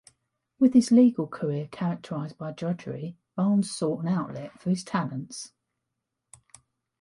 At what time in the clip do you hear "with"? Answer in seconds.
0.57-0.73